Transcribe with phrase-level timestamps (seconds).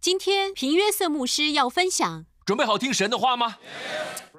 [0.00, 3.58] 今天平约瑟牧师要分享，准备好听神的话吗？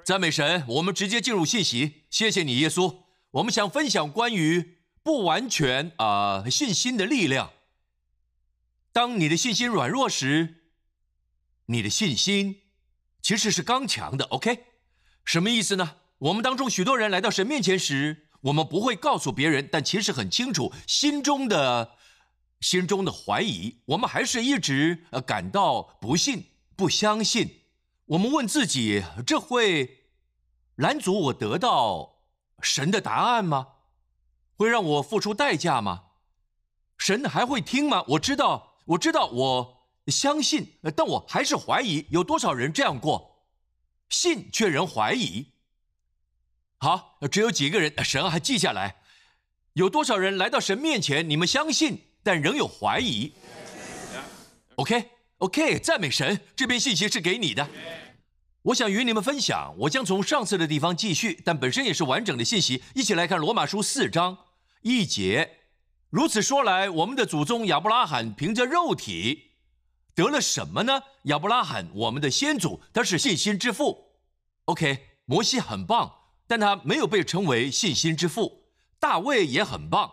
[0.04, 0.64] 赞美神！
[0.66, 2.02] 我们直接进入信息。
[2.10, 3.04] 谢谢你，耶稣。
[3.30, 7.52] 我们想分享关于不完全啊信心的力量。
[8.92, 10.64] 当你的信心软弱时，
[11.66, 12.62] 你的信心
[13.22, 14.24] 其实是刚强的。
[14.24, 14.64] OK，
[15.24, 15.98] 什么意思呢？
[16.18, 21.92] 我们当中许多人来到神面前时，我们不会告诉别人，但其实很清楚心中的。
[22.62, 26.46] 心中的怀疑，我们还是一直呃感到不信、
[26.76, 27.64] 不相信。
[28.06, 30.04] 我们问自己：这会
[30.76, 32.22] 拦阻我得到
[32.60, 33.66] 神的答案吗？
[34.54, 36.04] 会让我付出代价吗？
[36.96, 38.04] 神还会听吗？
[38.10, 42.06] 我知道，我知道，我相信，但我还是怀疑。
[42.10, 43.48] 有多少人这样过？
[44.08, 45.48] 信却仍怀疑。
[46.78, 49.02] 好，只有几个人，神还记下来。
[49.72, 51.28] 有多少人来到神面前？
[51.28, 52.11] 你们相信？
[52.22, 53.32] 但仍有怀疑。
[54.76, 57.68] OK，OK，赞美神，这篇信息是给你的。
[58.62, 62.82] 我想与你们分享，我将从上次的地方继续，但本身也是完整的信息。
[62.94, 64.38] 一起来看罗马书四章
[64.82, 65.58] 一节。
[66.10, 69.50] 如此说来，我们的祖宗亚伯拉罕凭着肉体
[70.14, 71.02] 得了什么呢？
[71.24, 74.12] 亚伯拉罕，我们的先祖，他是信心之父。
[74.66, 76.12] OK，摩西很棒，
[76.46, 78.68] 但他没有被称为信心之父。
[79.00, 80.12] 大卫也很棒。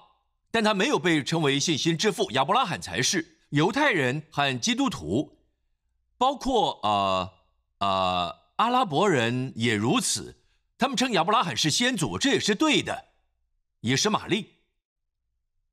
[0.51, 3.37] 但他没有被称为信心之父，亚伯拉罕才是。
[3.49, 5.39] 犹太人和基督徒，
[6.19, 7.31] 包括呃
[7.79, 10.37] 呃阿拉伯人也如此，
[10.77, 13.05] 他们称亚伯拉罕是先祖，这也是对的，
[13.79, 14.57] 也是玛丽。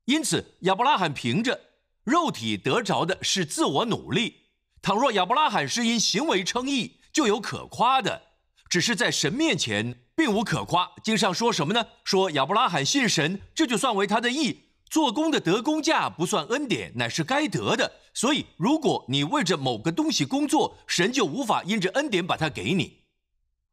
[0.05, 1.61] 因此，亚伯拉罕凭着
[2.03, 4.47] 肉体得着的是自我努力。
[4.81, 8.23] 倘若亚伯拉罕是因行为称义，就有可夸的，
[8.67, 10.93] 只是在神面前并无可夸。
[11.03, 11.85] 经上说什么呢？
[12.03, 14.63] 说亚伯拉罕信神，这就算为他的义。
[14.89, 17.99] 做工的得工价不算恩典，乃是该得的。
[18.13, 23.03] 所以，如果你为着某个东西工作，神就无法因着恩典把它给你。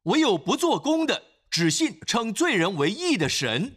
[0.05, 3.77] 唯有不做工的，只信称罪人为义的神，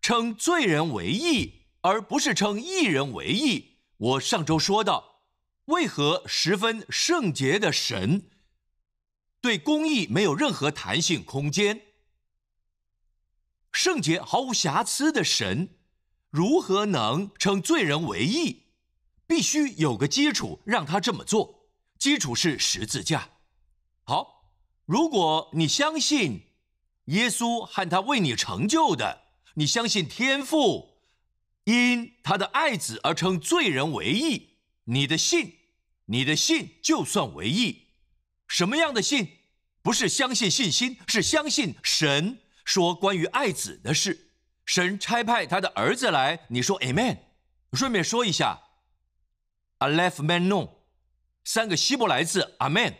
[0.00, 3.78] 称罪人为义，而不是称义人为义。
[3.96, 5.22] 我上周说到，
[5.66, 8.30] 为何十分圣洁的神
[9.40, 11.82] 对公义没有任何弹性空间？
[13.72, 15.79] 圣洁毫无瑕疵的神。
[16.30, 18.62] 如何能称罪人为义？
[19.26, 21.68] 必须有个基础让他这么做，
[21.98, 23.30] 基础是十字架。
[24.04, 24.52] 好，
[24.86, 26.42] 如果你相信
[27.06, 29.22] 耶稣和他为你成就的，
[29.54, 31.00] 你相信天父
[31.64, 35.54] 因他的爱子而称罪人为义，你的信，
[36.06, 37.88] 你的信就算为义。
[38.46, 39.38] 什么样的信？
[39.82, 44.29] 不是相信信心，是相信神说关于爱子的事。
[44.70, 47.18] 神差派他的儿子来，你说 Amen。
[47.72, 48.60] 顺便说一下
[49.80, 50.68] ，Aleph Man No，
[51.42, 52.94] 三个希伯来字 Amen，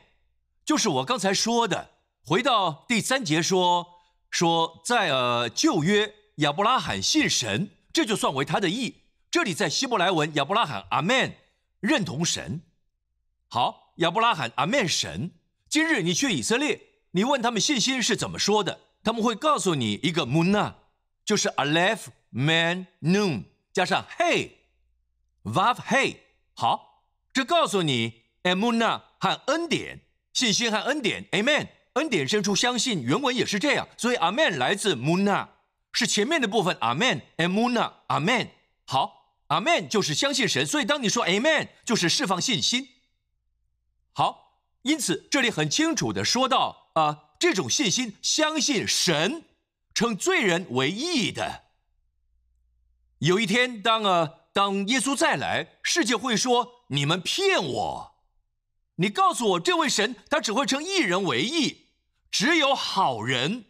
[0.64, 1.90] 就是我刚才说的。
[2.24, 3.86] 回到第三节说
[4.32, 9.04] 说，在呃旧约亚伯拉罕信神，这就算为他的义。
[9.30, 11.34] 这里在希伯来文亚伯拉罕 Amen
[11.78, 12.62] 认同神。
[13.46, 15.30] 好，亚伯拉罕 Amen 神。
[15.68, 16.80] 今日你去以色列，
[17.12, 20.79] 你问他们信心是怎么说的，他们会告诉你一个 Muna。
[21.30, 26.16] 就是 Aleph Man Noon 加上 Hey，Vav Hey，
[26.54, 30.00] 好，这告诉你 Emuna 和恩典，
[30.32, 35.46] 信心和恩典，Amen，恩典生出相信，原文也是这样，所以 Amen 来自 Muna，
[35.92, 38.48] 是前面的部分 Amen，Emuna，Amen，
[38.84, 42.88] 好，Amen 就是相信神，所以当你说 Amen 就是释放信心，
[44.12, 49.44] 好，因此这里很清楚的说到啊，这种信心相信神。
[50.00, 51.64] 称罪人为义的。
[53.18, 58.14] 有一天，当呃，当耶稣再来，世界会说：“你们骗我！
[58.94, 61.88] 你告诉我，这位神他只会称义人为义，
[62.30, 63.66] 只有好人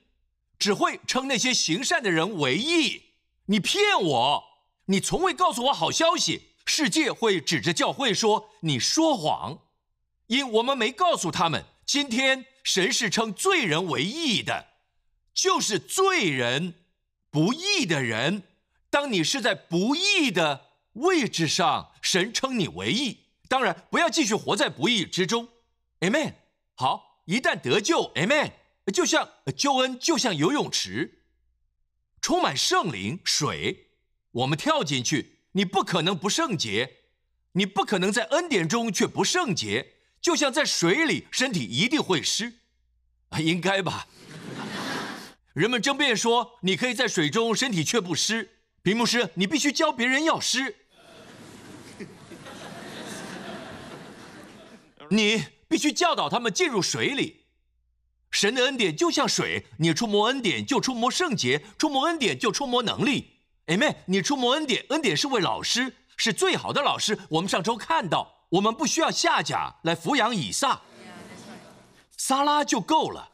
[0.57, 3.15] 只会称那些行善的人为义。
[3.47, 4.45] 你骗我！
[4.85, 6.55] 你从未告诉我好消息。
[6.65, 9.59] 世界会指着教会说你说谎，
[10.29, 14.69] 因我们没告诉他们，今天神是称罪人为义的。”
[15.41, 16.75] 就是罪人，
[17.31, 18.43] 不义的人。
[18.91, 23.21] 当你是在不义的位置上，神称你为义。
[23.49, 25.49] 当然，不要继续活在不义之中。
[26.01, 26.35] Amen。
[26.75, 28.53] 好，一旦得救，Amen。
[28.93, 31.23] 就像救恩，就像游泳池，
[32.21, 33.93] 充满圣灵水，
[34.33, 36.97] 我们跳进去，你不可能不圣洁，
[37.53, 39.95] 你不可能在恩典中却不圣洁。
[40.21, 42.61] 就像在水里，身体一定会湿，
[43.39, 44.07] 应该吧？
[45.53, 50.77] 人们争辩说：“你可以在水中，身体却不湿。”屏幕师，你必须教别人要湿。
[55.11, 57.47] 你必须教导他们进入水里。
[58.31, 63.41] 神的恩典就像水，你触摸恩典就触摸圣洁，触摸恩典就触摸能力。
[63.67, 63.97] Amen。
[64.07, 67.19] 你触摸恩典，恩典是位老师，是最好的老师。
[67.29, 70.81] 我们上周看到，我们不需要夏甲来抚养以撒，
[72.17, 73.30] 撒拉就够了。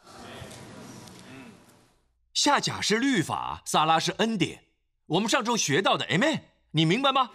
[2.36, 4.64] 下甲是律法，撒拉是恩典。
[5.06, 6.40] 我们上周学到的，Amen。
[6.72, 7.30] 你明白吗？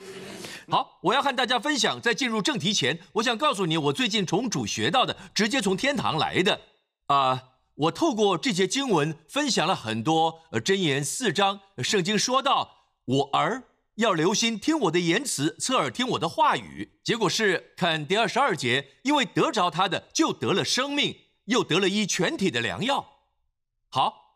[0.69, 1.99] 好，我要和大家分享。
[1.99, 6.61] 在进入正题前，我想告诉你，我最近从主学到的，直接从天堂来的。
[7.07, 7.41] 啊，
[7.73, 10.43] 我透过这节经文分享了很多。
[10.51, 13.63] 呃，箴言四章，圣经说到，我儿
[13.95, 16.99] 要留心听我的言辞，侧耳听我的话语。
[17.03, 23.03] 结果是看第二十二节，因为得着他的，就得了生命，又得了一全体的良药。
[23.89, 24.30] 好，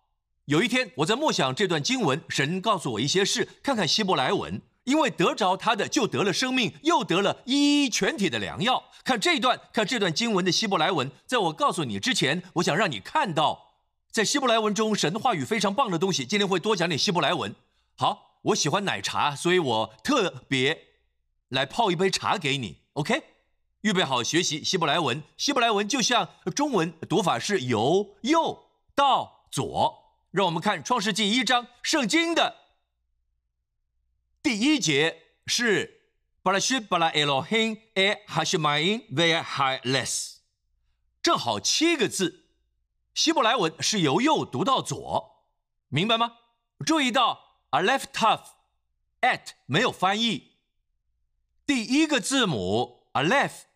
[0.45, 4.61] 有一天我在默想这段经文，神告诉我一些事，看看希伯来文。
[4.83, 8.83] 因为得着他的，就得了生命，又得了一全体的良药。
[9.03, 11.09] 看这段，看这段经文的希伯来文。
[11.25, 13.73] 在我告诉你之前，我想让你看到，
[14.11, 16.23] 在希伯来文中，神的话语非常棒的东西。
[16.23, 17.55] 今天会多讲点希伯来文。
[17.97, 20.79] 好，我喜欢奶茶，所以我特别
[21.49, 22.77] 来泡一杯茶给你。
[22.93, 23.23] OK，
[23.81, 25.23] 预备好学习希伯来文。
[25.37, 30.04] 希伯来文就像中文读法是由右到左。
[30.35, 32.57] 让我们看创世纪一章，圣经的。
[34.43, 36.11] 第一节是
[36.43, 40.41] 巴拉什巴拉埃罗亨埃哈什马因维哈勒斯，
[41.23, 42.49] 正好七个字。
[43.13, 45.45] 希伯来文是由右读到左，
[45.87, 46.33] 明白吗？
[46.85, 48.43] 注意到 a left tough
[49.21, 50.57] at 没有翻译。
[51.65, 53.67] 第一个字母 a l e f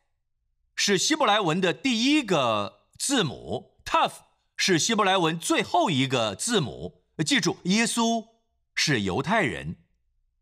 [0.76, 4.16] 是希伯来文的第一个字母，tough
[4.62, 7.06] 是希伯来文最后一个字母。
[7.26, 8.28] 记住，耶稣
[8.76, 9.78] 是犹太人。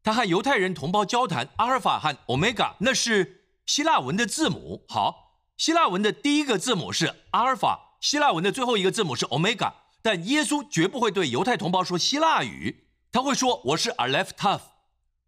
[0.01, 4.83] 他和犹太人同胞交谈，阿尔法和欧米伽那是希腊文的字母。
[4.89, 9.71] 好，希腊文的第一个字母是阿尔法，希腊文的最后一个字母是欧米伽。
[10.01, 14.61] 但耶稣绝不会对犹太同胞说希腊语，他会说我是 Aleph Tav。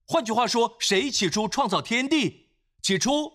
[0.08, 2.50] 换句话说，谁起初创造天地？
[2.82, 3.34] 起初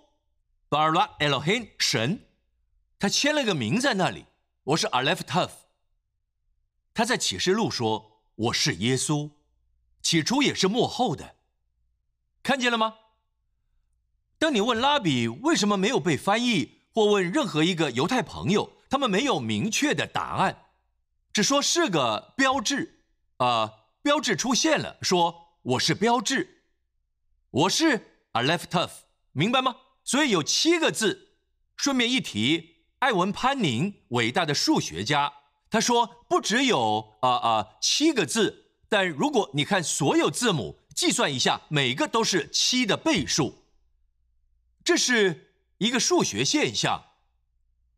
[0.68, 2.26] ，Bara Elohim 神，
[2.98, 4.24] 他签了个名在那里，
[4.64, 5.50] 我是 Aleph Tav。
[6.94, 9.32] 他在启示录说我是耶稣。
[10.00, 11.36] 起初也是幕后的，
[12.42, 12.94] 看见了吗？
[14.38, 20.66] 当你问拉比为什么没有被翻译，或问任何一个犹太朋友，他们没有明确的答案，
[21.32, 23.04] 只说是个标志，
[23.38, 26.64] 啊，标志出现了，说我是标志，
[27.50, 28.92] 我是 a left tough，
[29.32, 29.76] 明白吗？
[30.04, 31.32] 所以有七个字。
[31.76, 32.73] 顺便一提，
[33.04, 35.30] 艾文潘宁，伟大的数学家，
[35.68, 38.70] 他说不只有啊啊七个字。
[38.88, 43.66] 但如果你看所有字母，计算一下，每个都是七的倍数。
[44.82, 47.04] 这是一个数学现象。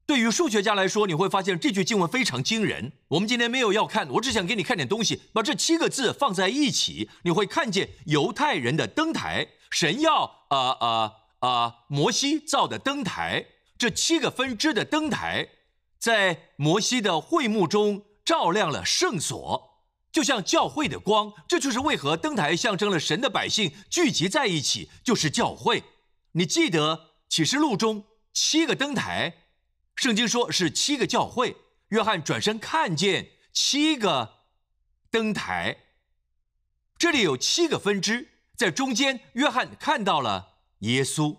[0.06, 2.90] 对于数学家来说，你会发现这句经文非常惊人。
[3.06, 5.22] 我们今天没有要看，我只想给你看点东西。
[5.32, 13.46] 把这七个字放在一起，你会看见犹太人的灯台，神要啊啊啊摩西造的灯台，
[13.78, 15.48] 这七个分支的灯台，
[15.98, 19.72] 在摩西的会幕中照亮了圣所。
[20.10, 25.84] 就像教会的光，这就是为何灯台象征了神的百姓聚集在一起，就是教会。
[26.32, 29.34] 你记得启示录中七个灯台，
[29.94, 31.56] 圣经说是七个教会。
[31.90, 34.38] 约翰转身看见七个
[35.10, 35.76] 灯台，
[36.98, 41.36] 这里有七个分支，在中间，约翰看到了耶稣，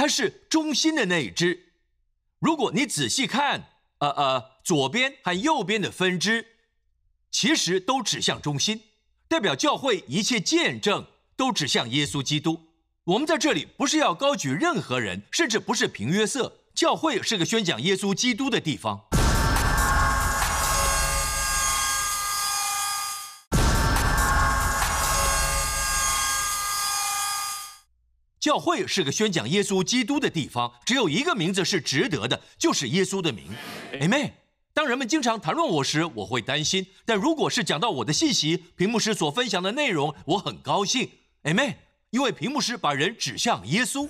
[0.00, 1.74] 它是中心的那一只。
[2.38, 3.66] 如果你仔细看，
[3.98, 6.46] 呃呃，左边和右边的分支。
[7.30, 8.80] 其实都指向中心，
[9.28, 12.68] 代表教会一切见证都指向耶稣基督。
[13.04, 16.60] 我们在这里不是要高举任何人，甚至不是平约瑟。
[16.74, 19.19] 教会是个宣讲耶稣基督的地方。
[28.50, 33.44] 教会是个宣讲耶稣基督的地方，只有一个名字是值得的，就是耶稣的名。
[33.92, 34.32] Amen。
[34.74, 41.08] 当人们经常谈论我时，我会担心；但如果是讲到我的信息，屏幕师所分享的内容，我很高兴。
[41.44, 41.76] Amen，
[42.10, 44.08] 因为屏幕师把人指向耶稣。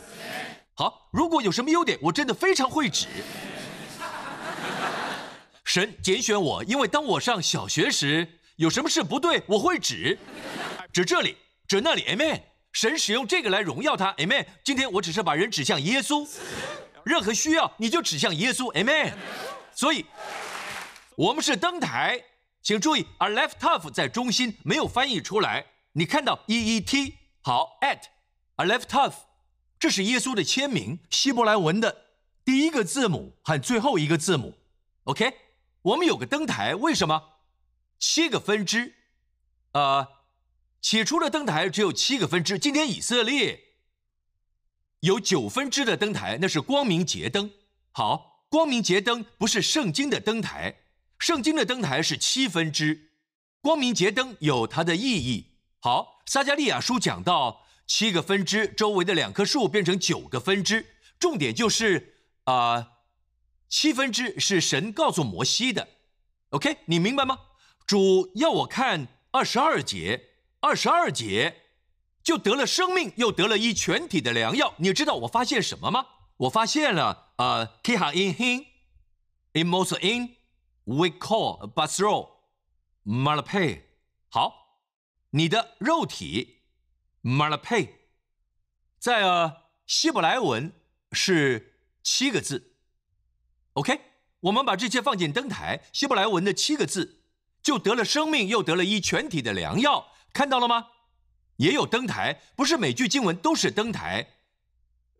[0.72, 3.08] 好，如果有什么优点，我真的非常会指。
[5.66, 10.18] 神拣选我，因为当我上小学时，有什么事不对，我会指，
[10.90, 11.36] 指这里，
[11.68, 12.04] 指那里。
[12.04, 12.40] Amen，
[12.72, 14.12] 神使用这个来荣耀他。
[14.14, 16.28] Amen，今天我只是把人指向耶稣，
[17.04, 18.72] 任何需要你就指向耶稣。
[18.74, 19.12] Amen，
[19.74, 20.06] 所以。
[21.16, 22.24] 我们是灯台，
[22.62, 25.66] 请注意，a left tough 在中心没有翻译出来。
[25.92, 28.04] 你看到 e e t 好 at
[28.56, 29.12] a left tough，
[29.78, 32.06] 这是耶稣的签名，希伯来文的
[32.42, 34.54] 第一个字母和最后一个字母。
[35.04, 35.34] OK，
[35.82, 37.22] 我们有个灯台，为什么？
[37.98, 38.94] 七个分支，
[39.72, 40.08] 呃，
[40.80, 42.58] 起初的灯台只有七个分支。
[42.58, 43.60] 今天以色列
[45.00, 47.50] 有九分支的灯台，那是光明节灯。
[47.92, 50.80] 好，光明节灯不是圣经的灯台，
[51.18, 53.10] 圣经的灯台是七分支，
[53.60, 55.58] 光明节灯有它的意义。
[55.80, 60.86] 好，撒加利亚书讲到七个分支，周围的两棵树变成九个分支，
[61.18, 62.92] 重点就是啊，
[63.68, 65.88] 七分支是神告诉摩西的。
[66.50, 67.38] OK，你明白吗？
[67.86, 70.29] 主要我看二十二节，
[70.60, 71.62] 二十二节
[72.22, 74.74] 就得了生命，又得了一全体的良药。
[74.76, 76.06] 你知道我发现什么吗？
[76.36, 82.28] 我发现了呃，Kiha in him，in most in，we call basro
[83.04, 83.80] malapay。
[84.28, 84.78] 好，
[85.30, 86.62] 你的肉体
[87.22, 87.88] malapay，
[88.98, 90.72] 在呃希伯来文
[91.12, 92.76] 是七个字。
[93.74, 94.00] OK，
[94.40, 97.16] 我们把这些放进灯台，希伯来文的七个字。
[97.62, 100.88] 就得了生命，又得了一全体的良药，看到了吗？
[101.56, 104.28] 也有灯台，不是每句经文都是灯台，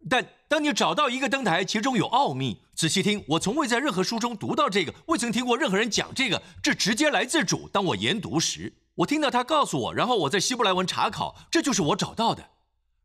[0.08, 2.62] 但当你找到一个灯台，其中有奥秘。
[2.74, 7.68] 仔细听，我从未在任何书中读到这个，未曾听过任何人讲这个，这直接来自主。
[7.68, 12.48] 当我研读时，我听到他告诉我，然后我在希伯来文查考，这就是我找到的。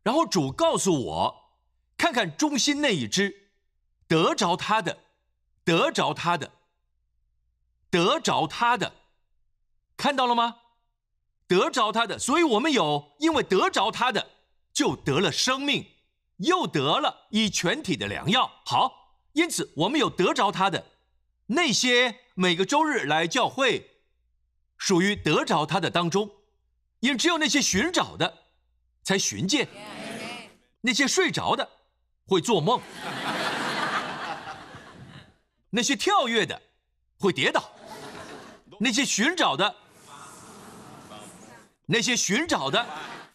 [0.02, 1.50] 然后主告诉我，
[1.98, 3.50] 看看中心那一只，
[4.08, 5.00] 得着他的，
[5.62, 6.52] 得着他的，
[7.90, 8.94] 得着他的。
[9.98, 10.56] 看到了吗？
[11.48, 14.30] 得着他的，所以我们有，因为得着他的，
[14.72, 15.86] 就得了生命，
[16.38, 18.50] 又得了以全体的良药。
[18.64, 20.84] 好，因此我们有得着他的
[21.46, 24.02] 那些每个周日来教会，
[24.76, 26.28] 属于得着他的当中，
[26.98, 28.38] 因只有那些寻找的
[29.04, 29.68] 才寻见，
[30.80, 31.68] 那些睡着的
[32.26, 32.80] 会做梦，
[35.70, 36.60] 那些跳跃的
[37.20, 37.70] 会跌倒，
[38.80, 39.76] 那些寻找的。
[41.86, 42.84] 那些寻找的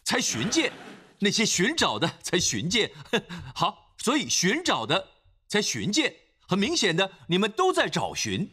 [0.04, 0.72] 才寻见，
[1.18, 2.90] 那些寻找的才寻见。
[3.54, 5.08] 好，所以寻找的
[5.48, 6.14] 才寻见。
[6.46, 8.50] 很明显的，你们都在找寻。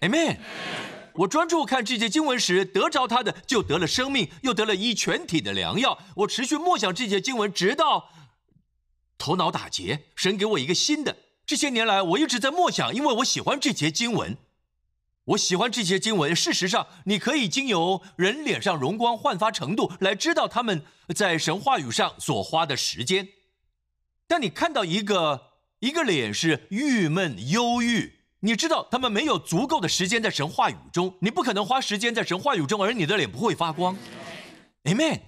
[0.00, 0.38] Amen。
[1.14, 5.98] 我专注看这节经文时，得着他的就得了生命，又得了一全体的良药。
[6.16, 8.10] 我持续默想这节经文，直到
[9.16, 10.06] 头脑打结。
[10.16, 11.16] 神给我一个新的。
[11.46, 14.36] 这些年来，我一直在默想，因为我喜欢这节经文。
[15.28, 16.34] 我喜欢这些经文。
[16.34, 20.82] 事实上，你可以经由人脸上荣光焕发程度来知道他们
[21.14, 23.28] 在神话语上所花的时间。
[24.26, 31.14] 但你看到一个一个脸是郁闷忧郁，你知道他们没有足够的时间在神话语中。
[31.20, 33.96] 你不可能花时间在神话语中，而你的脸不会发光。
[34.84, 35.20] Amen。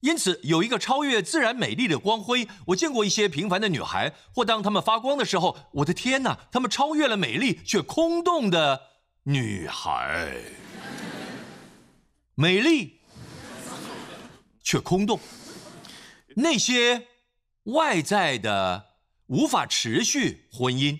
[0.00, 2.46] 因此，有一个超越自然美丽的光辉。
[2.66, 8.82] 我见过一些平凡的女孩，或当她们发光的时候，我的天哪，她们超越了美丽却空洞的。
[9.24, 10.36] 女孩
[12.34, 13.00] 美丽
[14.62, 15.20] 却空洞，
[16.36, 17.06] 那些
[17.64, 18.86] 外在的
[19.26, 20.98] 无法持续婚姻，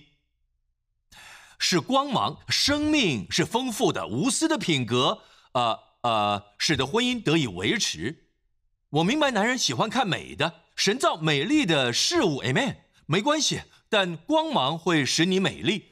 [1.57, 5.23] 是光芒，生命是丰富的，无私的品格，
[5.53, 8.27] 呃呃，使得婚姻得以维持。
[8.89, 15.85] 我明白男人喜欢看美的，神造美丽的事物，Amen，没关系，但光芒会使你美丽。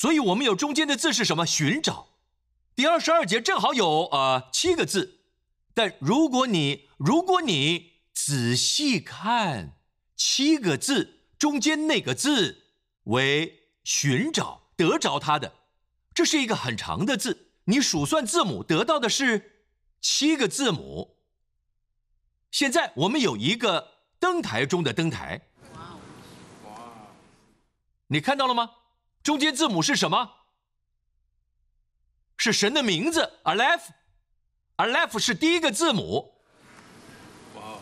[0.00, 1.44] 所以，我们有中间的字是什么？
[1.44, 2.08] 寻找。
[2.74, 5.20] 第二十二节正好有呃七个字，
[5.74, 9.76] 但如果你如果你仔细看
[10.16, 12.64] 七个字中间那个字
[13.02, 15.52] 为寻找得着它的，
[16.14, 17.50] 这是一个很长的字。
[17.64, 19.66] 你数算字母得到的是
[20.00, 21.18] 七个字母。
[22.50, 23.86] 现在我们有一个
[24.18, 25.42] 灯台中的灯台，
[26.64, 26.78] 哇，
[28.06, 28.70] 你看到了吗？
[29.22, 30.36] 中间字母是什么？
[32.36, 36.40] 是神的名字，Aleph，Aleph 是第一个字母。
[37.54, 37.78] 哇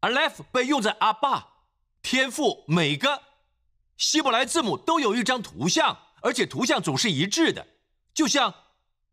[0.00, 1.46] ，Aleph 被用在阿爸、
[2.02, 3.22] 天父每个
[3.96, 7.64] 希伯来字母都有一张图像，而且图像总是一致的。
[8.12, 8.52] 就像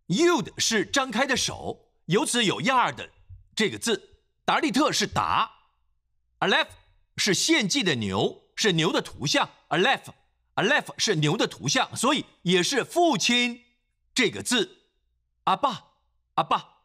[0.07, 3.11] Yud 是张开的手，由此有 Yard
[3.55, 4.23] 这个字。
[4.43, 5.51] 达利特是达
[6.39, 6.69] ，Aleph
[7.15, 10.11] 是献祭的牛，是牛的图像，Aleph。
[10.61, 13.61] Aleph 是牛的图像，所以也是父亲
[14.13, 14.77] 这个字。
[15.45, 15.85] 阿爸，
[16.35, 16.81] 阿爸，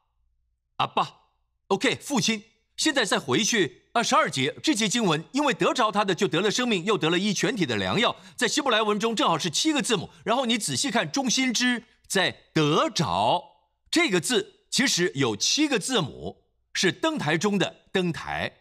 [0.76, 1.21] 阿爸。
[1.68, 2.42] OK，父亲。
[2.76, 8.14] 现在再回去二十二节这节经文，因为得着他的就得了生命，又得了一全体的良药。
[8.37, 10.11] 在希伯来文中正好是七个字母。
[10.25, 13.42] 然后你仔细看中心之，在得着
[13.90, 18.59] 这个字，其实有七个字母，是灯台中的灯台。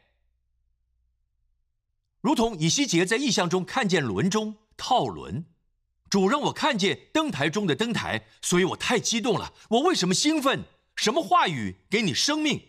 [2.22, 5.46] 如同以西结在异象中看见轮中套轮，
[6.10, 9.54] 主让我看见灯台中的灯台，所以我太激动了。
[9.70, 10.64] 我为什么兴奋？
[10.96, 12.62] 什么话语给你生命？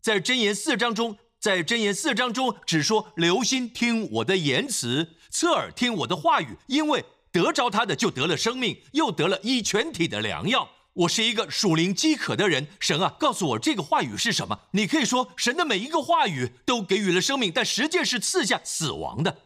[0.00, 10.68] 在箴言四章中，在箴言四章中只说留心听我的言辞，侧耳听我的话语，因为得着他的就得了生命，又得了医全体的良药。
[10.94, 14.58] 我是一个属灵饥渴的人，神啊，告诉我这个话语是什么？
[14.72, 19.38] 你可以说神的每一个话语都给予了生命，但实际是赐下死亡的。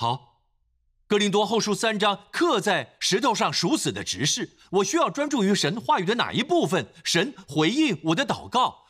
[0.00, 0.44] 好，
[1.08, 6.92] 哥林多后书三章刻在石头上属死的执事，我需要专注于神话语的哪一部分？
[7.02, 8.84] 神回应我的祷告，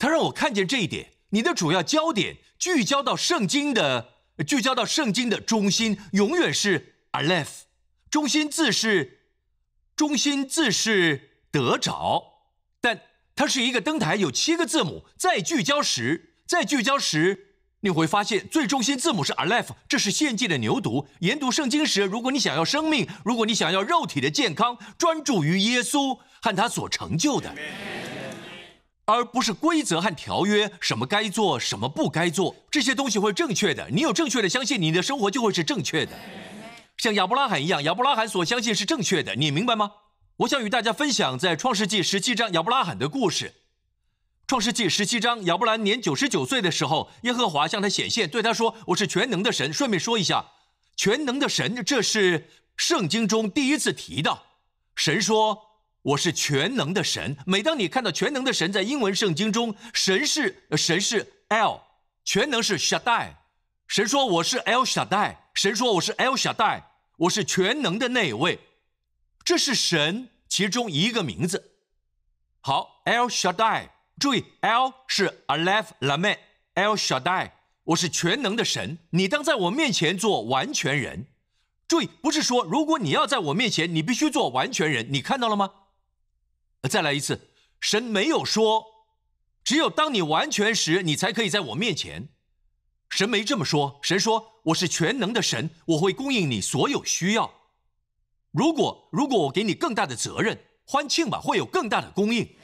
[0.00, 1.12] 他让我看见这一点。
[1.28, 4.14] 你的主要焦点聚焦到圣经的，
[4.44, 7.60] 聚焦到圣经的中心，永远是 Aleph，
[8.10, 9.30] 中心字是。
[9.94, 12.48] 中心字是得着，
[12.80, 13.00] 但
[13.36, 15.06] 它是一个灯台，有七个字母。
[15.16, 17.45] 再聚焦时，再聚焦时，
[17.80, 21.06] 你会发现最中心字母是 Aleph，这是献祭的牛犊。
[21.20, 27.54] 研读圣经时，如果你想要生命，如果你想要肉体的健康，专注于耶稣和他所成就的，
[29.04, 33.88] 而不是规则和条约，什么该做，什么不该做，这些东西会正确的。
[33.90, 36.12] 你有正确的相信，你的生活就会是正确的。
[36.96, 39.92] 像亚伯拉罕一样，亚伯拉罕所相信是正确的，你明白吗？
[40.38, 43.52] 我想与大家分享在创世纪十七章亚伯拉罕的故事。
[44.46, 50.52] 创世纪十七章，亚伯兰年九十九岁的时候，耶和华向他显现，对他说：“我是全能的神。”顺便说一下，
[50.96, 54.44] 全能的神，这是圣经中第一次提到。
[54.94, 55.60] 神说
[56.02, 61.80] ：“我是全能的神。”每当你看到全能的神在英文圣经中，神是神是 L，
[62.24, 63.34] 全能是 Shaddai。
[63.88, 66.84] 神说：“我是 L Shaddai。”神说：“我是 L Shaddai，
[67.16, 68.60] 我是全能的那位。”
[69.44, 71.72] 这是神其中一个名字。
[72.60, 77.50] 好，L Shaddai，注意，L 是 Aleph Lamed，El Shaddai，
[77.84, 78.98] 我是全能的神。
[79.10, 81.26] 你当在我面前做完全人。
[81.86, 85.06] 注意，不是说如果你要在我面前，你必须做完全人。
[85.10, 85.70] 你看到了吗？
[86.88, 88.84] 再来一次，神没有说，
[89.62, 92.30] 只有当你完全时，你才可以在我面前。
[93.10, 94.54] 神没这么说，神说。
[94.66, 97.52] 我是全能的神，我会供应你所有需要。
[98.50, 102.56] 如果如果我给你更大的责任，欢庆吧，会有更大的供应。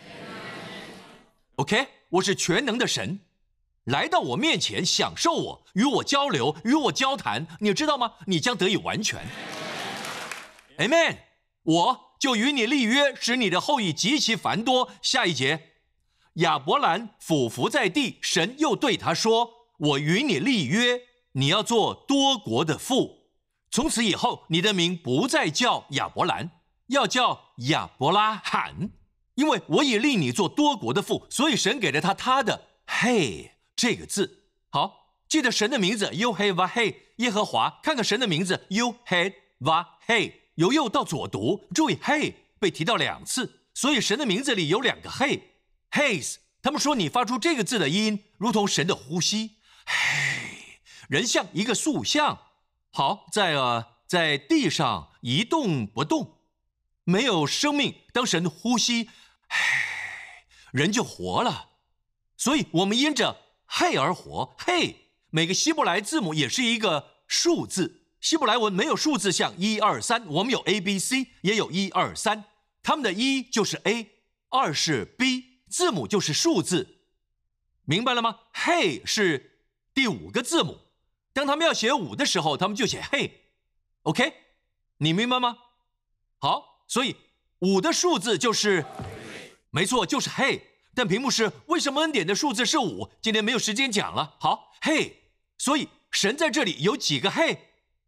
[1.57, 3.21] OK，我是全能的神，
[3.85, 8.15] 来到我面前，享受我，与我交流，与我交谈，你知道吗？
[8.27, 9.27] 你将得以完全。
[10.79, 11.19] Amen。
[11.65, 14.91] 我就与你立约，使你的后裔极其繁多。
[15.03, 15.73] 下一节，
[16.35, 21.03] 亚伯兰俯伏在地，神又对他说：“我与你立约。”
[21.35, 23.29] 你要做多国的父，
[23.71, 26.51] 从此以后，你的名不再叫亚伯兰，
[26.89, 28.91] 要叫亚伯拉罕，
[29.35, 34.45] 因为我已立你做多国的父，所以神给了他他的嘿这个字。
[34.69, 45.41] 好，记得神的名字 You Hey Va Hey 耶和华，看看神的名字 You Hey Va Hey，由右到左读，注意 Hey 被提到两次，所以神的名字里有两个 Hey
[45.91, 46.37] Heys。
[46.63, 49.57] 他们说你发出这个字的音，如同神的呼吸。
[49.85, 49.97] 嘿。
[51.09, 52.39] 人像一个塑像，
[52.91, 56.39] 好在呃在地上一动不动，
[57.05, 57.97] 没有生命。
[58.13, 59.11] 当神的呼吸，
[59.53, 61.71] 唉，人就活了。
[62.37, 63.37] 所以，我们因着
[63.67, 64.55] 嘿而活。
[64.59, 68.01] 嘿，每个希伯来字母也是一个数字。
[68.21, 72.45] 希伯来文没有数字像一二三，我们有 A B C，也有一二三。
[72.83, 74.11] 他们的一就是 A，
[74.49, 77.03] 二是 B，字母就是数字，
[77.85, 78.39] 明白了吗？
[78.53, 79.61] 嘿是
[79.93, 80.79] 第五个字母。
[81.33, 83.51] 当他们要写五的时候，他们就写嘿
[84.03, 84.33] ，OK，
[84.99, 85.57] 你明白吗？
[86.39, 87.17] 好，所以
[87.61, 88.85] 五的数字就是，
[89.73, 90.69] 没错，就是嘿。
[90.95, 93.11] 但屏幕是为什么恩典的数字是五？
[93.23, 94.35] 今天没有时间讲了。
[94.39, 95.23] 好，嘿，
[95.57, 97.59] 所以神在这里有几个嘿？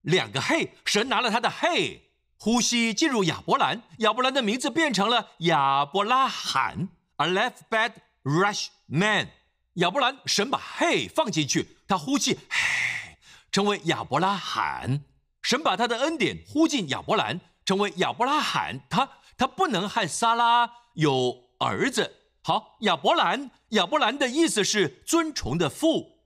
[0.03, 0.75] 两个嘿。
[0.85, 9.31] 神拿了他的嘿，呼吸进入亚伯兰，亚伯兰的名字变成了亚伯拉罕，a left bad rush man。
[9.77, 12.35] 亚伯兰，神把嘿放进去，他呼气。
[12.51, 13.17] 嘿
[13.51, 15.03] 成为亚伯拉罕，
[15.41, 18.81] 神把他的恩典呼进亚伯兰，成为亚伯拉罕。
[18.91, 22.13] 他他不能和撒拉有儿子。
[22.43, 26.21] 好，亚伯兰，亚伯兰的意思是尊崇的父。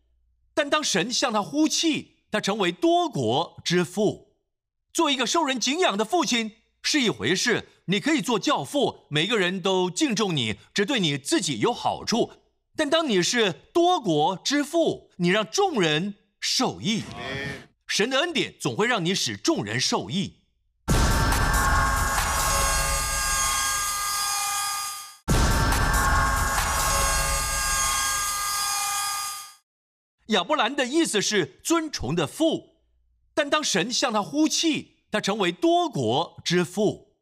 [0.54, 4.34] 但当神向他呼气，他成为多国之父。
[4.92, 12.32] 做一个受人敬仰的父亲是一回事，你可以做教父，每个人都敬重你，只对你自己有好处。
[12.76, 16.14] 但当你是多国之父，你让众人。
[16.40, 17.02] 受益，
[17.88, 20.37] 神的恩典总会让你使众人受益。
[30.28, 32.76] 亚伯兰的意思是尊崇的父，
[33.34, 37.16] 但当神向他呼气，他成为多国之父。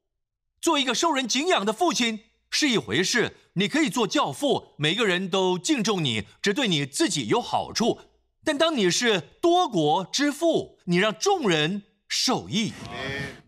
[0.60, 8.00] 做一个受人敬仰的父亲是一回事，你可以做教父，每个人都敬重你，只对你自己有好处。
[8.42, 12.72] 但当你是多国之父，你让众人受益，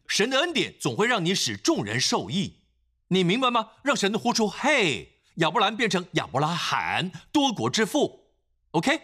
[0.07, 2.61] 神的恩典总会让你使众人受益。
[3.09, 3.71] 你明白吗？
[3.83, 8.27] 让神呼出嘿，亚伯兰变成亚伯拉罕，多国之父。
[8.73, 9.01] OK，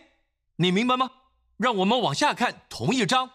[0.57, 1.11] 你明白吗？
[1.57, 3.31] 让我们往下看同一章，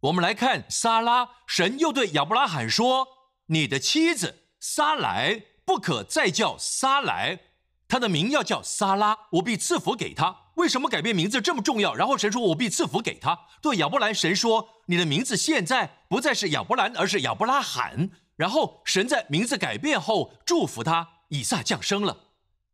[0.00, 3.08] 我们来看撒拉，神又对亚伯拉罕说
[3.48, 7.40] ：“你的妻子撒来不可再叫撒来，
[7.88, 11.94] 她的名要叫撒拉，我必赐福给她。”为什么改变名字这么重要？
[11.94, 22.28] 然后神说：“我必赐福给他。”对亚伯兰，神说：“你的名字现在不再是亚伯兰，而是亚伯拉罕。”然后神在名字改变后祝福他，以撒降生了，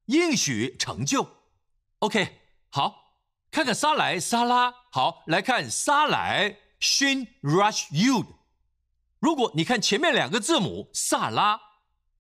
[0.07, 1.27] 应许成就。
[2.01, 3.10] OK，好，
[3.51, 4.73] 看看沙莱沙拉。
[4.91, 8.27] 好，来看沙莱，Shin Rush Yud。
[9.19, 11.61] 如果你看前面两个字母萨拉，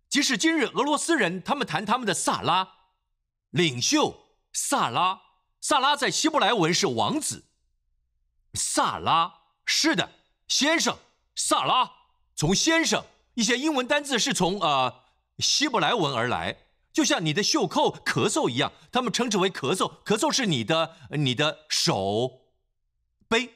[0.08, 2.68] 即使今日俄罗斯人他们谈他们的萨拉
[3.50, 5.20] 领袖萨拉。
[5.60, 7.44] 萨拉在希伯来文是王子。
[8.54, 9.32] 萨拉
[9.64, 10.10] 是的，
[10.48, 10.96] 先生。
[11.36, 11.90] 萨拉
[12.34, 15.02] 从先生，一些英文单字是从呃
[15.38, 16.56] 希伯来文而来，
[16.92, 20.02] 就像你的袖扣咳嗽一样，他们称之为咳嗽。
[20.04, 22.42] 咳嗽是你的你的手
[23.28, 23.52] 背。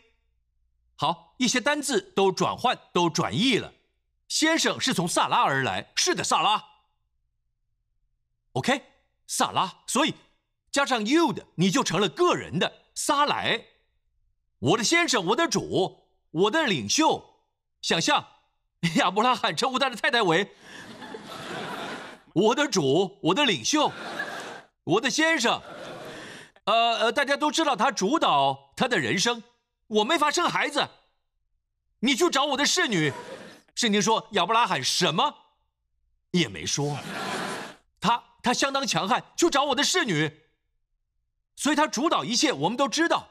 [0.97, 3.73] 好，一些单字都转换都转译了。
[4.29, 6.65] 先生是从萨拉而来，是的，萨拉。
[8.53, 8.83] OK，
[9.27, 10.15] 萨拉，所以。
[10.71, 13.65] 加上 you 的，你就成了个人的撒来，
[14.59, 17.45] 我的先生，我的主，我的领袖。
[17.81, 18.27] 想象
[18.97, 20.51] 亚伯拉罕称呼他的太太为
[22.35, 23.93] 我的主，我的领袖，
[24.83, 25.63] 我的先生。
[26.65, 29.43] 呃呃，大家都知道他主导他的人生。
[29.87, 30.89] 我没法生孩子，
[32.01, 33.13] 你去找我的侍女。
[33.77, 35.33] 圣经说亚伯拉罕什么
[36.33, 36.99] 也没说，
[38.01, 40.41] 他他相当强悍，去找我的侍女。
[41.55, 43.29] 所以他主导一切，我们都知道。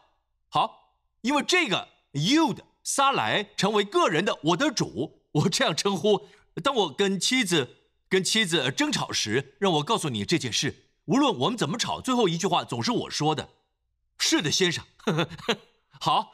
[0.48, 6.30] 好，因为这个 you 的撒来成为个人的我的主，我这样称呼。
[6.64, 7.83] 当我跟妻子
[8.14, 10.86] 跟妻子争吵时，让我告诉你这件事。
[11.06, 13.50] 无论我们怎么吵，最后一句话总是我说的。
[14.20, 14.86] 是的，先生。
[16.00, 16.32] 好，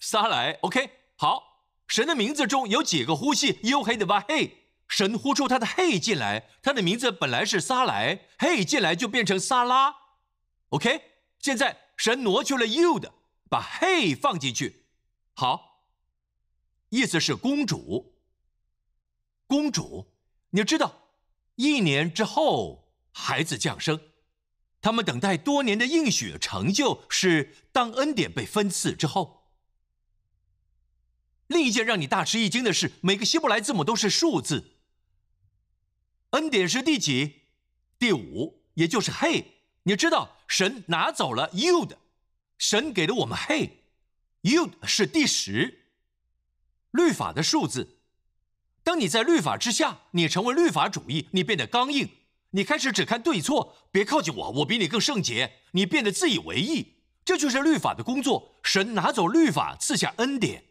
[0.00, 0.90] 撒来 OK。
[1.16, 4.52] 好，神的名字中有几个呼吸？You h a t e hey，
[4.88, 9.94] 神呼出他的 hey 进来，他的名字本来是撒来，hey 进来就变成撒拉。
[10.70, 11.02] OK，
[11.38, 13.12] 现在神挪去了 you 的，
[13.50, 14.86] 把 Hey 放进去。
[15.34, 15.82] 好，
[16.88, 18.14] 意思是公主。
[19.46, 20.06] 公主，
[20.50, 21.08] 你知道，
[21.56, 24.00] 一年之后孩子降生，
[24.80, 29.50] 他们等待多年的应许成就，是当恩典被分赐之后。
[31.46, 34.72] 另一件让你大吃一惊的是，每个希伯来字母都是数字。
[36.30, 37.42] 恩典是第几？
[37.98, 39.44] 第五，也就是 Hey。
[39.84, 41.96] 你知道神拿走了 you 的，
[42.58, 45.86] 神给了我们 hey，you 是第十，
[46.90, 47.95] 律法的数字。
[48.86, 52.08] 当你在律法之下，你成为律法主义，你变得刚硬，
[52.50, 55.54] 你开始只看对错，别靠近我，我比你更圣洁。
[55.72, 56.94] 你变得自以为意，
[57.24, 58.54] 这就是律法的工作。
[58.62, 60.66] 神拿走律法，赐下恩典。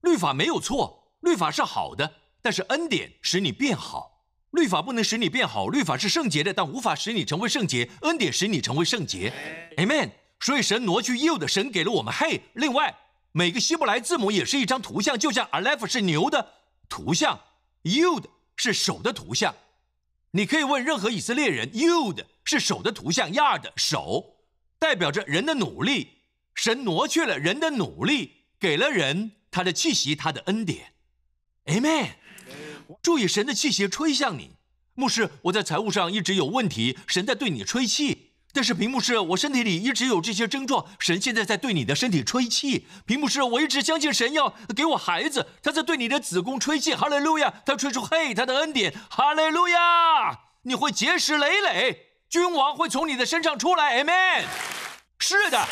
[0.00, 4.22] 律法没有错，律法是好的，但是恩典使你变好。
[4.52, 7.90] 律法不能使你变好，律法是圣洁的，但无法使你成为圣洁。
[8.00, 9.30] 恩典使你成为圣洁
[9.76, 10.12] ，Amen。
[10.40, 12.40] 所以神挪去旧的，神给了我们新。
[12.54, 12.96] 另外，
[13.32, 16.61] 每个希伯来字母也是一张图像，就像 Aleph 是牛的
[16.92, 17.40] 图像
[17.84, 19.54] ，you 的是手的图像。
[20.32, 24.36] 你可以问任何以色列人，you 的是手的图像，yard 手
[24.78, 26.18] 代表着人的努力。
[26.54, 30.92] 神挪去了人的努力，给了人他的气息，他的恩典
[31.64, 32.10] ，Amen。
[33.00, 34.50] 注意，神的气息吹向你，
[34.92, 35.30] 牧师。
[35.44, 38.21] 我在财务上一直有问题，神在对你吹气。
[38.54, 42.86] 但是屏幕是我身体里一直有这些症状，神现在在对你的身体吹气。
[43.06, 46.94] 屏幕是我一直相信神要给我孩子，他在对你的子宫吹气。
[46.94, 48.94] 哈利路亚，他吹出嘿，他的恩典。
[49.08, 54.04] 哈利路亚，你会结石累累，君王会从你的身上出来。
[54.04, 54.44] Amen。
[55.18, 55.66] 是的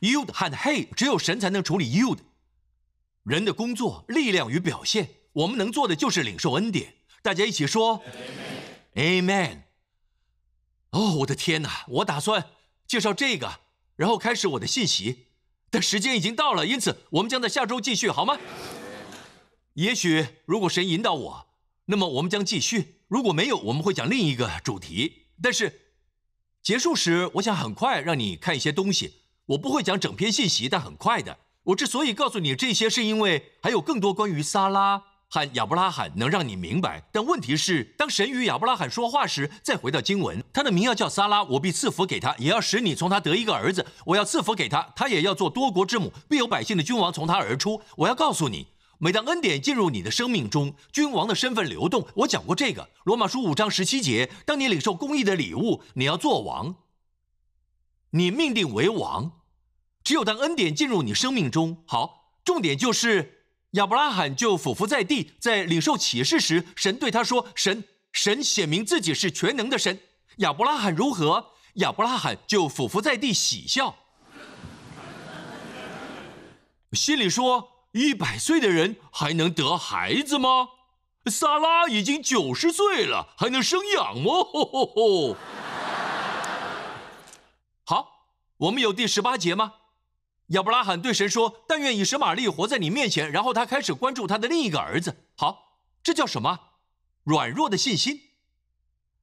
[0.00, 2.22] ，You 的和 Hey，只有神才能处理 You 的。
[3.24, 5.08] 人的工作、力量与表现。
[5.32, 8.02] 我们能做的就是领受恩典，大家一起说
[8.94, 9.67] ，Amen。
[10.98, 11.84] 哦，我的天哪！
[11.86, 12.50] 我打算
[12.84, 13.60] 介绍这个，
[13.94, 15.26] 然后开始我的信息，
[15.70, 18.36] 但时间已经到了，因此我们将在下周继续，好吗？
[19.74, 21.46] 也许如果神引导我，
[21.84, 25.28] 那么我们将继续；如果没有，我们会讲另一个主题。
[25.40, 25.82] 但是
[26.64, 29.20] 结束时，我想很快让你看一些东西。
[29.46, 31.38] 我不会讲整篇信息，但很快的。
[31.62, 37.02] 我之所以告诉你这些，是因为还有更多关于萨拉和亚伯拉罕能让你明白。
[37.12, 43.86] 但问题是，当神与亚伯拉罕说话时，再回到经文，他的名要叫撒拉，我必赐福给他，也要使你从他得一个儿子。
[44.06, 47.80] 我要赐福给他，他也要做多国之母，必有百姓的君王从他而出。
[47.96, 48.68] 我要告诉你。
[49.00, 52.04] 每当恩典进入你的生命中，君王的身份流动。
[52.16, 54.28] 我讲过这个，《罗马书》五章十七节。
[54.44, 56.74] 当你领受公义的礼物，你要做王，
[58.10, 59.30] 你命定为王。
[60.02, 63.37] 只有当恩典进入你生命中，好，重点就是
[63.72, 70.00] 亚伯拉罕就俯伏在地，在领受启示时，神对他说：“神，神显明自己是全能的神。”
[70.38, 71.52] 亚伯拉罕如何？
[71.74, 73.96] 亚伯拉罕就俯伏在地喜笑，
[76.92, 77.72] 心里说。
[77.92, 80.68] 一百岁的人还能得孩子吗？
[81.24, 84.44] 萨拉已经九十岁了，还能生养吗？
[84.44, 85.36] 吼吼吼！
[87.84, 88.28] 好，
[88.58, 89.72] 我们有第十八节吗？
[90.48, 95.16] 亚伯拉罕对神说：“但愿以实玛利活在你面前。”然后他开始关注他的另一个儿子。
[95.36, 96.58] 好，这叫什么？
[97.24, 98.20] 软弱的信心。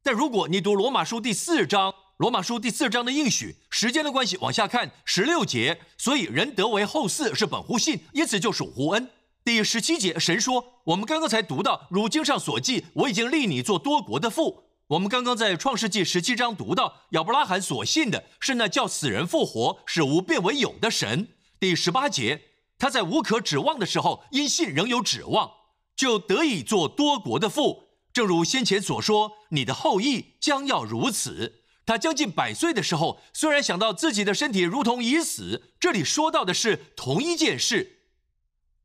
[0.04, 1.94] 但如果你读罗马书第四章。
[2.18, 9.10] 罗马书第四章的应许，时间的关系往下看，十六节，所以人得为后嗣是本乎信，因此就属乎恩。
[9.44, 14.65] 第十七节，神说，我们刚刚才读到，如经上所记，我已经立你做多国的父。
[14.90, 21.30] 我们刚刚在创世纪十七章读到，亚伯拉罕所信的是那叫死人复活、使无变为有的神。
[21.60, 25.52] 第十八节，他在无可指望的时候，因信仍有指望，
[25.96, 27.86] 就得以做多国的父。
[28.14, 31.64] 正如先前所说，你的后裔将要如此。
[31.84, 38.04] 他将近百岁的时候，虽然想到自己的身体如同已死，这里说到的是同一件事。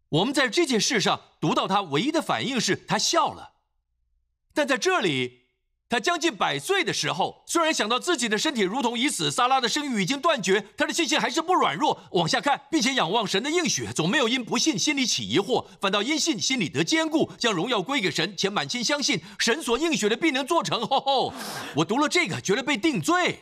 [0.08, 3.52] 我们在这件事上读到他唯一的反应是他笑了，
[4.54, 5.39] 但在这里。
[5.90, 12.00] 他将近百岁的时候，虽然想到自己的身体如同已死，萨拉的生育已经断绝，他的信心还是不软弱。
[12.12, 20.86] 往下看，并且仰望神的应许，总没有因不信心里起疑惑，反倒因信心里得坚固，将荣耀归给神，且满心相信神所应许的必能做成。
[20.86, 21.34] 吼吼！
[21.74, 23.40] 我读了这个，觉得被定罪。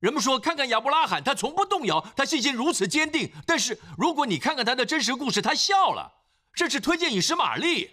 [0.00, 3.32] 人们说，看看亚伯拉罕，他从不动摇，他信心如此坚定。
[3.46, 6.12] 但是如果你看看他的真实故事，他笑了，
[6.52, 7.88] 甚至推荐以实玛利。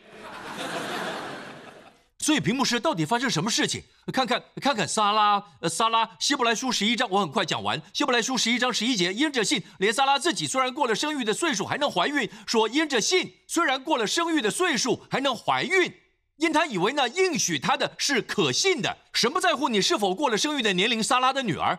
[2.20, 3.84] 所以，屏幕师到底发生什么事情？
[4.12, 7.80] 看看，看看，撒拉，呃，撒拉，希伯来书十一章，我很快讲完。
[7.94, 12.28] 希伯来书十一章十一节，因着信，连撒拉自己虽然过了生育的岁数，还能怀孕。
[12.48, 15.94] 说因着信，虽然过了生育的岁数，还能怀孕，
[16.38, 18.98] 因他以为那应许他的是可信的。
[19.14, 21.78] 神不在乎你是否过了生育的年龄，撒拉的女儿，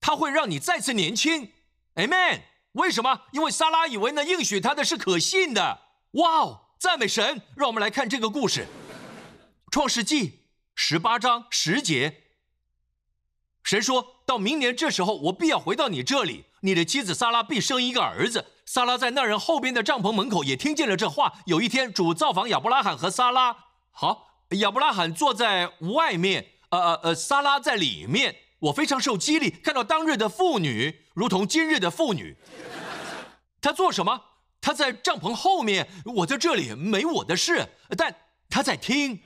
[0.00, 1.50] 他会让你再次年轻。
[1.96, 2.42] Amen。
[2.74, 3.22] 为什么？
[3.32, 5.80] 因为撒拉以为那应许他的是可信的。
[6.12, 7.42] 哇哦，赞美神！
[7.56, 8.64] 让我们来看这个故事。
[9.72, 10.40] 创世纪
[10.74, 12.24] 十八章十节，
[13.62, 18.44] 神说到明年这时候，我必要回到你这里，你的妻子撒拉必生一个儿子。
[18.66, 21.32] 撒拉在那人后边的帐篷门口也听见了这话。
[21.46, 23.56] 有一天，主造访亚伯拉罕和撒拉，
[23.90, 28.36] 好，亚伯拉罕坐在外面，呃呃呃，撒拉在里面。
[28.58, 32.36] 我非常受激励，看到当日的妇女如同今日的妇女。
[33.62, 34.20] 他做什么？
[34.60, 38.14] 他在帐篷后面，我在这里没我的事，但
[38.50, 39.18] 他在听。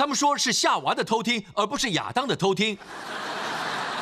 [0.00, 2.78] 他们说是夏娃的偷听，而不是亚当的偷听。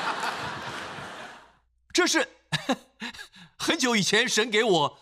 [1.93, 2.37] 这是
[3.59, 4.99] 很久以前神给我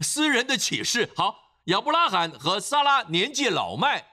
[0.00, 1.08] 私人的启示。
[1.14, 4.04] 好，亚伯拉罕和撒拉年纪老迈，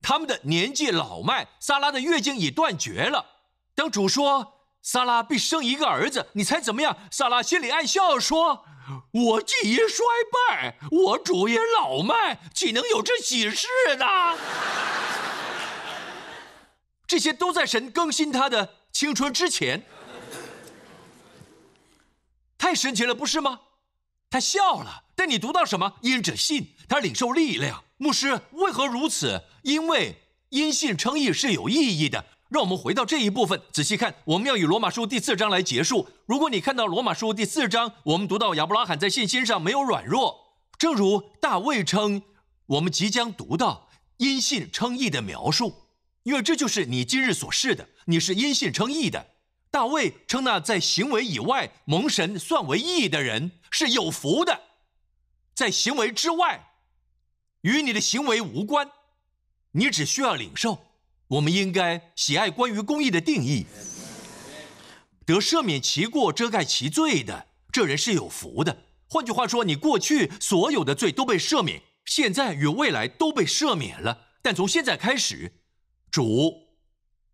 [0.00, 3.26] 他们的年纪老迈，撒拉的月经已断绝了。
[3.74, 6.96] 当主说撒拉必生一个儿子，你猜怎么样？
[7.10, 8.64] 撒拉心里暗笑说
[9.10, 10.06] ：“我既已衰
[10.48, 13.66] 败，我主也老迈，岂能有这喜事
[13.98, 14.06] 呢？”
[17.06, 19.84] 这些都在神更新他的青春之前，
[22.56, 23.60] 太神奇了，不是吗？
[24.30, 25.94] 他笑了，但你读到什么？
[26.00, 27.84] 因着信，他领受力量。
[27.98, 29.42] 牧师为何如此？
[29.62, 30.16] 因为
[30.48, 32.24] 因信称义是有意义的。
[32.48, 34.14] 让我们回到这一部分，仔细看。
[34.24, 36.06] 我们要以罗马书第四章来结束。
[36.26, 42.20] 如果你看到罗马书第四章，我们读到亚伯拉罕在信心上没有软弱，正如大卫称，
[42.66, 43.88] 我们即将读到
[44.18, 45.81] 因信称义的描述。
[46.24, 49.26] 因为这就是你今日所示的，你是因信称义的。
[49.70, 54.60] 大卫称那在行为以外蒙神算为义的人是有福的，
[55.54, 56.74] 在行为之外，
[57.62, 58.90] 与你的行为无关，
[59.72, 60.84] 你只需要领受。
[61.28, 63.64] 我们应该喜爱关于公义的定义，
[65.24, 68.84] 得赦免其过、遮盖其罪的，这人是有福的。
[69.08, 74.26] 换句话说，你过去所有的罪都被赦免，现在与未来都被赦免了。
[74.42, 75.52] 但从现在开始。
[76.12, 76.68] 主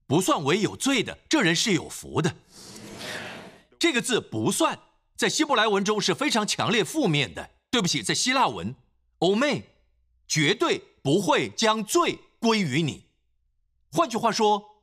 [0.07, 2.35] 不算为有罪的，这人是有福的。
[3.79, 4.79] 这个字“不算”
[5.17, 7.51] 在希伯来文中是非常强烈负面的。
[7.71, 8.75] 对不起，在希腊文
[9.19, 9.61] o m
[10.27, 13.07] 绝对不会将罪归于你。
[13.91, 14.83] 换句话说，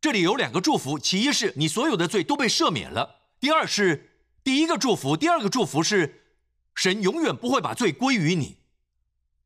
[0.00, 6.26] 这里有两个祝福：其一是你所有的罪都被赦免了；第二是第一个祝福，第二个祝福是
[6.74, 8.58] 神永远不会把罪归于你。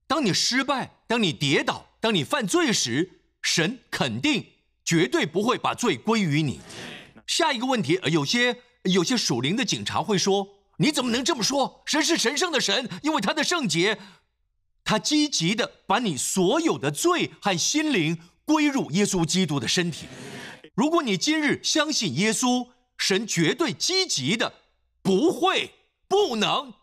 [0.06, 3.17] 当你失败，当你跌倒，当你犯罪时，
[3.48, 4.46] 神肯定
[4.84, 6.60] 绝对不会把罪归于你。
[7.26, 11.82] 下一个问题，有些有些属灵的警察会说：“你怎么能这么说？
[11.86, 13.98] 神是神圣的神，因为他的圣洁，
[14.84, 20.06] 他积极的把你所有的罪和心灵归入耶稣基督的身体。
[20.74, 24.52] 如果你今日相信耶稣，神绝对积极的
[25.00, 25.72] 不会
[26.06, 26.74] 不能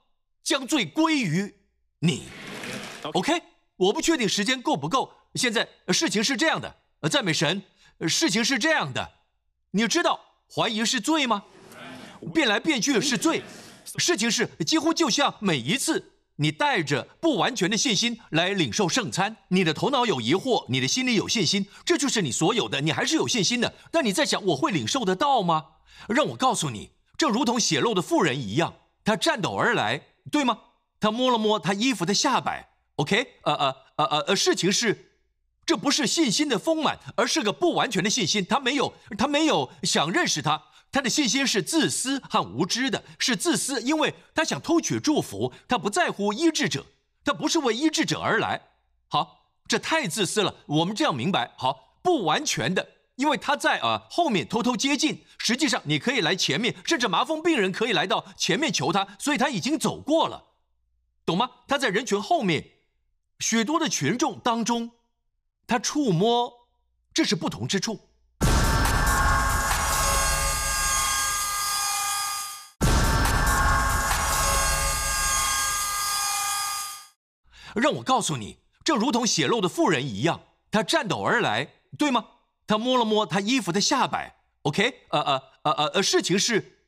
[0.43, 1.53] 将罪归于
[1.99, 2.23] 你。”
[3.13, 3.39] OK，
[3.77, 5.11] 我不确定时间够不够。
[5.35, 6.75] 现在事情是这样的，
[7.09, 7.61] 赞美神。
[8.07, 9.09] 事情是这样的，
[9.71, 10.19] 你知道
[10.53, 11.43] 怀疑是罪吗？
[12.33, 13.43] 变来变去是罪。
[13.97, 23.73] 事情是几乎就像每一次你带着不完全的信心来领受圣餐，你的头脑有疑惑，你的心里有信心，这就是你所有的，你还是有信心的。
[23.91, 25.65] 但你在想，我会领受得到吗？
[26.09, 28.73] 让我告诉你，正如同血漏的妇人一样，
[29.05, 30.59] 她颤抖而来，对吗？
[30.99, 32.69] 她摸了摸她衣服的下摆。
[32.95, 35.04] OK，呃呃呃呃，事情是，
[35.65, 38.45] 这不是信心的丰满，而是个不完全的信心。
[38.45, 46.85] 他没有，他没有想认识他，他的信心是自私和无知的，是自私，因为他想偷取祝福，他不在乎医治者，
[47.23, 48.61] 他不是为医治者而来。
[49.07, 50.55] 好，这太自私了。
[50.67, 51.51] 我们这样明白。
[51.57, 60.43] 好，不完全的，因为他在啊后面偷偷接近，实际上你可以来前面，甚至麻风病人可以来到前面求他，所以他已经走过了，
[61.25, 61.49] 懂吗？
[61.67, 62.71] 他在人群后面。
[63.39, 64.91] 许多的群众当中，
[65.67, 66.51] 他触摸，
[67.11, 67.99] 这是不同之处。
[77.73, 82.25] 让我告诉你，正如同血漏的妇人一样，他颤抖而来，对吗？
[82.67, 84.35] 他摸了摸他衣服的下摆。
[84.61, 86.79] OK，呃呃呃呃呃，事情是，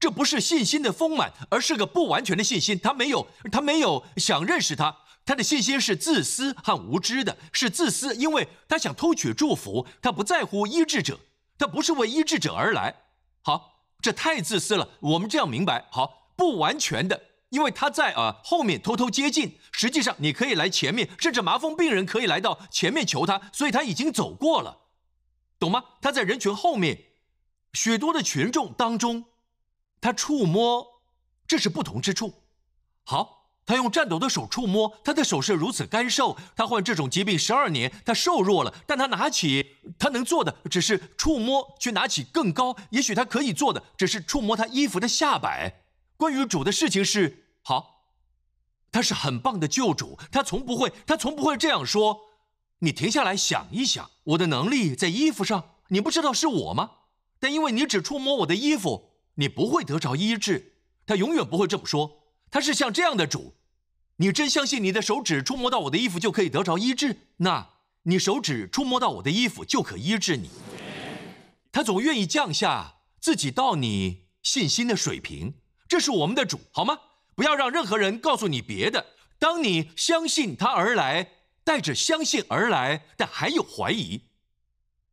[0.00, 2.78] 这不是信心的丰满，而是个不完全的信心。
[2.78, 4.96] 他没有，他没有想认识他。
[5.32, 11.18] 他的信心是自私和无知的，是自私，因为他想偷取祝福，他不在乎医治者，
[11.56, 12.94] 他不是为医治者而来。
[13.40, 14.86] 好，这太自私了。
[15.00, 15.88] 我们这样明白。
[15.90, 17.18] 好，不完全的，
[17.48, 24.80] 因为他在啊后面偷偷接近，实际上你可以来前面，甚至麻风病人可以来到前面求他，所以他已经走过了，
[25.58, 25.82] 懂吗？
[26.02, 27.04] 他在人群后面，
[27.72, 29.24] 许多的群众当中，
[29.98, 31.00] 他触摸，
[31.46, 32.34] 这是不同之处。
[33.04, 33.41] 好。
[33.64, 36.36] 他用颤抖的手触摸，他的手是如此干瘦。
[36.56, 42.76] 他患这种疾病十二年，他瘦弱了，但他拿起，他能做的只是触摸，去拿起更高。
[42.90, 45.84] 也许他可以做的只是触摸他衣服的下摆。
[46.16, 48.08] 关于主的事情是好，
[48.90, 52.20] 他是很棒的救主，他从不会，他从不会这样说。
[52.80, 56.90] 你停下来想一想，我的能力在衣服上，你不知道是我吗？
[57.38, 60.80] 但因为你只触摸我的衣服，你不会得着医治。
[61.06, 62.21] 他永远不会这么说。
[62.52, 63.54] 他是像这样的主，
[64.16, 67.16] 你真相信你的手指触摸到我的衣服就可以得着医治？
[67.38, 67.70] 那
[68.02, 70.50] 你手指触摸到我的衣服就可医治你。
[71.72, 75.54] 他总愿意降下自己到你信心的水平，
[75.88, 76.98] 这是我们的主，好吗？
[77.34, 79.06] 不要让任何人告诉你别的。
[79.38, 81.30] 当你相信他而来，
[81.64, 84.24] 带着相信而来，但还有怀疑。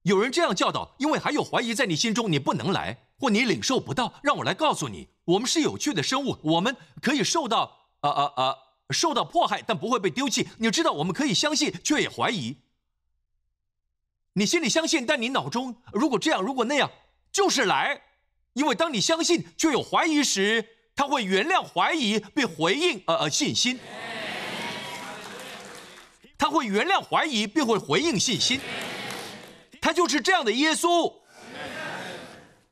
[0.02, 4.20] 有人这样教导，因为还有怀疑在你心中，你不能来，或你领受不到。
[4.22, 5.08] 让我来告诉你。
[5.30, 8.58] 我们是有趣的生物，我们可以受到呃呃呃
[8.90, 10.48] 受到迫害，但不会被丢弃。
[10.58, 12.58] 你知道，我们可以相信，却也怀疑。
[14.34, 16.90] 你心里相信，但你脑中如果这样，如果那样，
[17.32, 18.02] 就是来。
[18.54, 20.66] 因为当你相信却有怀疑时，
[20.96, 23.80] 他会原谅怀疑，并回应呃呃信心。
[26.40, 28.60] 他会原谅怀疑，并会回应信心。
[29.80, 31.14] 他就是这样的耶稣。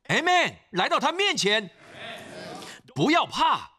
[0.08, 0.56] Amen。
[0.72, 1.70] 来到他面前。
[2.98, 3.74] 不要怕，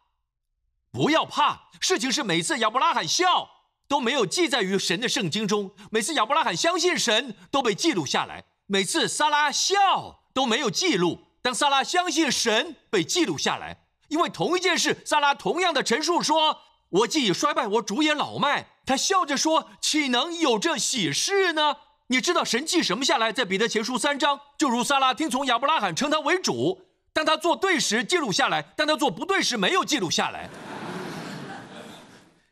[0.93, 1.71] 不要怕。
[1.81, 3.51] 事情是每次亚伯拉罕笑
[3.89, 8.45] 都没有记载于神的圣经中，每次亚伯拉罕相信神都被记录下来。
[8.67, 16.61] 每次撒拉笑都没有记录，当撒拉相信神被记录下来，因为同一件事，撒拉同样的陈述说
[16.91, 23.33] ：“我既已衰败，我主也老迈。”他笑着说：“岂能有这喜事呢？”你知道神记什么下来？
[23.33, 26.85] 在彼得前书三章，就如撒拉听从亚伯拉罕称他为主。
[27.19, 30.49] 当他做对时记录下来，当他做不对时没有记录下来。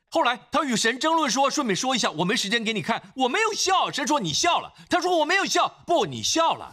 [0.09, 6.73] 后来他与神争论说：“顺便说一下，我没时间给你看，我没有笑。”神说：“你笑了。”他说：“我没有笑。”不，你笑了。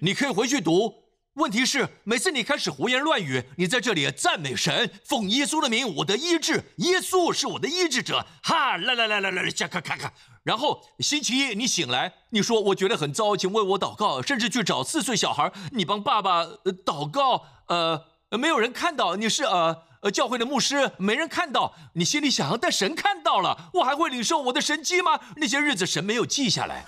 [0.00, 0.94] 你可以回去读。
[1.38, 8.26] 问题是，每次你开始胡言乱语，你在这里赞美神，奉耶稣的名，我的医治，耶稣是我的医治者。
[8.42, 10.12] 哈，来来来来来，下看看看。
[10.42, 16.44] 然后星期一你醒来，你说我觉得很糟，请为我祷告，甚至去找四岁小孩，你帮爸爸
[16.84, 17.44] 祷告。
[17.68, 21.72] 呃，没有人看到你是呃呃教会的牧师，没人看到。
[21.92, 25.20] 你心里想要，但神看到了，我还会领受我的神迹吗？
[25.36, 26.84] 那些日子神没有记下来。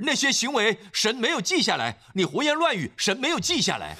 [0.00, 3.96] 那些行为神没有记下来，你胡言乱语，神没有记下来。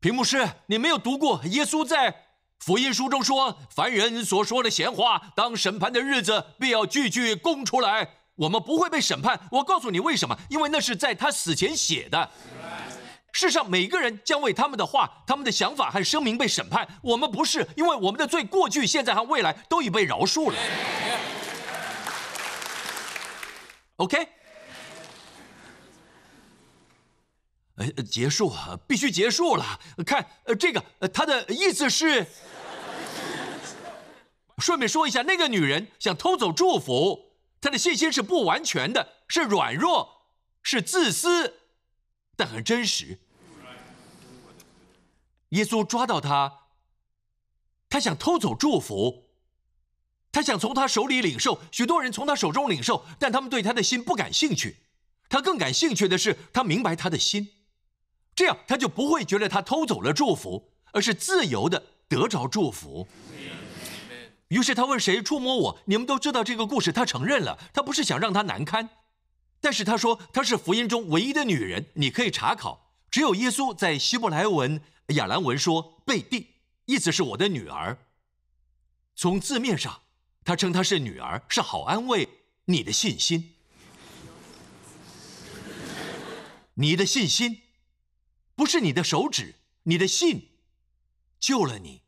[0.00, 2.14] 屏幕师，你没有读过耶稣在
[2.60, 9.48] 福音书中说：“凡人所说的闲话，当审判的日子，必要句句供出来。”我们不会被审判。
[9.50, 10.38] 我告诉你为什么？
[10.50, 12.30] 因为那是在他死前写的。
[13.38, 16.88] 世上每个人将为他们的话、他们的想法和声明被审判。
[17.02, 20.56] 我们不是，因为我们的罪过去、现在和未来都已被饶恕了。
[23.96, 24.26] OK，
[27.74, 28.50] 呃，结束，
[28.86, 29.80] 必须结束了。
[30.06, 32.26] 看，呃，这个，呃，他的意思是，
[34.56, 40.22] 顺便说一下，那个女人想偷走祝福，她的信心是不完全的，是软弱，
[40.62, 41.60] 是自私，
[42.34, 43.18] 但很真实。
[45.50, 46.62] 耶稣抓到他，
[47.88, 49.24] 他想偷走祝福，
[50.32, 51.60] 他想从他手里领受。
[51.70, 54.78] 许多人从他手中领受，但他们对他的心不感兴趣。
[55.28, 57.48] 他更感兴趣的是，他明白他的心，
[58.34, 63.06] 这样他就不会觉得他偷走了祝福，而是自由的得着祝福。
[64.48, 65.78] 于是他问谁触摸我？
[65.86, 66.92] 你们都知道这个故事。
[66.92, 68.88] 他承认了，他不是想让他难堪，
[69.60, 71.86] 但是他说她是福音中唯一的女人。
[71.94, 74.80] 你可以查考，只有耶稣在希伯来文。
[75.14, 76.54] 亚兰文说“贝蒂”，
[76.86, 78.06] 意思是我的女儿。
[79.14, 80.02] 从字面上，
[80.44, 82.28] 他称她是女儿，是好安慰
[82.66, 83.54] 你的信心。
[86.74, 87.62] 你的信心，
[88.54, 89.54] 不是你的手指，
[89.84, 90.50] 你的信
[91.38, 92.02] 救了你。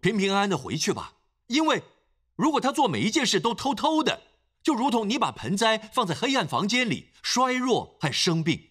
[0.00, 1.14] 平平安安的回去吧，
[1.46, 1.82] 因为
[2.34, 4.22] 如果他做每一件事都偷偷的，
[4.62, 8.70] 就如同你把盆栽放在黑暗房间里，衰弱和生病。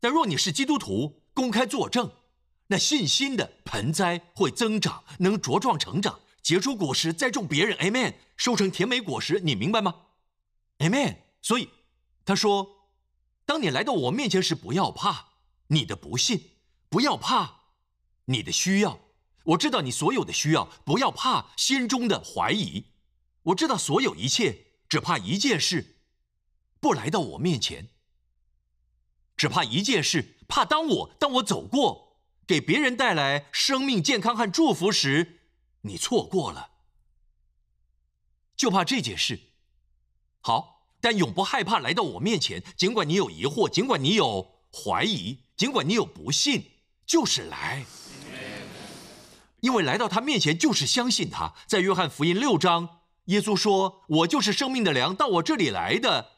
[0.00, 2.10] 但若你是基督徒，公开作证，
[2.68, 10.06] 那信心的盆栽会增长，能茁壮成长，结出果实，栽种别人，Amen，收成甜美果实，你明白吗
[10.78, 11.16] ？Amen。
[11.42, 11.68] 所以
[12.24, 12.88] 他说，
[13.44, 15.32] 当你来到我面前时，不要怕
[15.66, 16.52] 你的不信，
[16.88, 17.64] 不要怕
[18.26, 19.00] 你的需要。
[19.44, 22.86] 我知道你所有的需要，不要怕心中的怀疑。
[23.42, 25.98] 我知道所有一切，只怕一件事，
[26.80, 27.90] 不来到我面前。
[29.36, 35.40] 只怕一件事，怕当我当我走过，给别人带来生命、健康和祝福时，
[35.82, 36.70] 你错过了。
[38.56, 39.40] 就怕这件事。
[40.40, 46.64] 好，但永不害怕来到我面前，尽管你有疑惑，尽管你有怀疑，尽管你有不信，
[47.06, 47.84] 就是来。
[49.60, 51.54] 因为来到他面前就是相信他。
[51.66, 56.32] 在约翰福音六章，耶稣说：“我就是生命的粮，到我这里来的，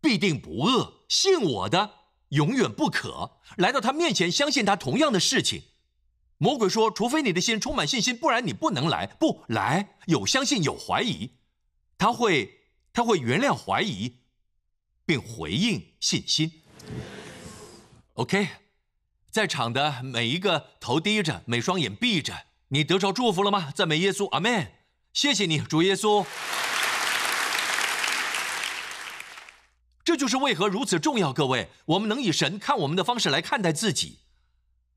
[0.00, 1.04] 必定不饿。
[1.06, 1.95] 信我的。”
[2.30, 5.62] 永远不可来到他面前，相信他同样的事情。
[6.38, 9.06] 魔鬼说：“除非你的心充满信心，不然你不能来。
[9.06, 11.30] 不来，有相信，有怀疑，
[11.96, 12.60] 他会，
[12.92, 14.16] 他会原谅怀疑，
[15.06, 16.62] 并回应信心。”
[18.14, 18.48] OK，
[19.30, 23.70] 在场的每一个头低着，每双眼闭着，你得着祝福了吗？
[23.74, 24.72] 赞美耶稣，阿门。
[25.14, 26.26] 谢谢你，主耶稣。
[30.06, 34.20] 这就是为何如此重要，各位，我们能以神看我们的方式来看待自己。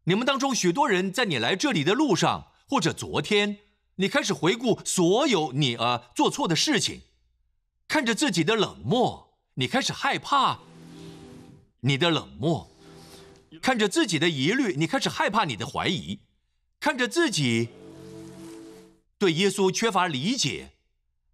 [0.03, 3.57] 你们当中许多人在你来这里的路上，或者昨天，
[3.95, 7.01] 你开始回顾所有你呃做错的事情，
[7.87, 10.59] 看着自己的冷漠，你开始害怕
[11.79, 12.69] 你的冷漠；
[13.63, 16.19] 看着自己的疑虑，你开始害怕你的怀疑；
[16.79, 17.69] 看着自己
[19.17, 20.73] 对耶稣缺乏理解，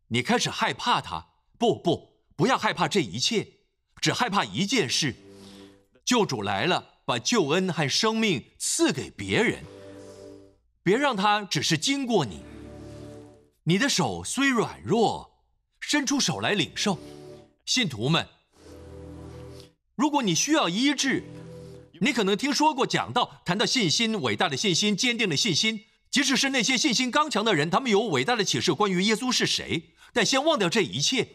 [0.07, 1.27] 你开始害怕他。
[1.57, 3.54] 不不，不要害怕这一切。
[4.05, 5.15] 只害怕一件事，
[6.05, 9.63] 救主来了，把救恩和生命赐给别人，
[10.83, 12.41] 别让他只是经过你。
[13.63, 15.41] 你的手虽软弱，
[15.79, 16.99] 伸出手来领受。
[17.65, 18.27] 信徒们，
[19.95, 21.23] 如果你需要医治，
[21.99, 25.85] 你可能听说过讲到谈到信心，伟大的信心，坚定的信心。
[26.11, 31.27] 即使是那些信心刚强的人，他们有伟大的启示关于耶稣是谁，但先忘掉这一切。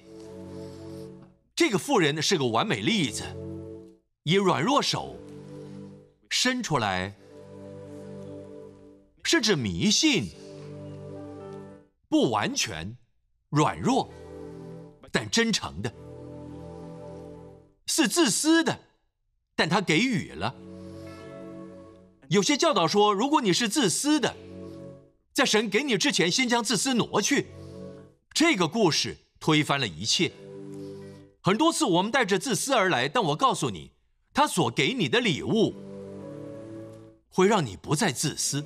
[1.60, 3.22] 这个妇人是个完美例子，
[4.22, 5.14] 以软弱手
[6.30, 7.14] 伸出来，
[9.22, 10.30] 是指迷信、
[12.08, 12.96] 不完全、
[13.50, 14.10] 软弱，
[15.12, 15.90] 但真诚的；
[17.84, 18.80] 是自私的，
[19.54, 20.54] 但他给予了。
[22.30, 24.34] 有些教导说，如果你是自私的，
[25.34, 27.48] 在神给你之前，先将自私挪去。
[28.32, 30.32] 这个故事推翻了一切。
[31.42, 33.92] 很多次我们带着自私而来，但我告诉你，
[34.34, 35.74] 他所给你的礼物
[37.30, 38.64] 会让你不再自私，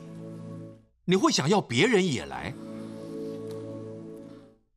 [1.05, 2.53] 你会想要别人也来。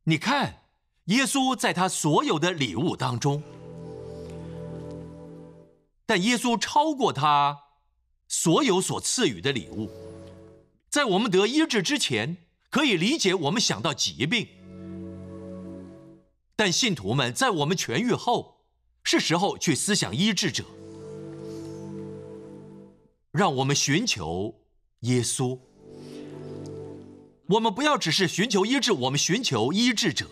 [0.04, 0.62] 你看，
[1.06, 3.42] 耶稣在他所有的礼物当中，
[6.06, 7.58] 但耶稣超过他
[8.28, 9.90] 所有所赐予的礼物。
[10.88, 12.36] 在我们得医治之前，
[12.70, 14.48] 可以理解我们想到疾病。
[16.58, 18.56] 但信徒们在我们痊愈后，
[19.04, 20.64] 是时候去思想医治者。
[23.30, 24.56] 让我们寻求
[25.02, 25.56] 耶稣。
[27.50, 30.26] 我们不要只是寻求医治，我们寻求医治者。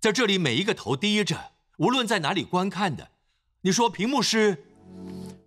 [0.00, 3.10] 在这里，每一个头低着，无论在哪里观看的，
[3.60, 4.64] 你说屏幕师